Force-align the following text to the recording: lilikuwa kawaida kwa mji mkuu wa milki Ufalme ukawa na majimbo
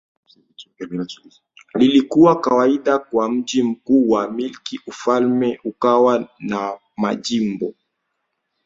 lilikuwa 1.73 2.39
kawaida 2.41 2.99
kwa 2.99 3.29
mji 3.31 3.63
mkuu 3.63 4.09
wa 4.09 4.31
milki 4.31 4.79
Ufalme 4.87 5.59
ukawa 5.63 6.29
na 6.39 6.79
majimbo 6.97 7.73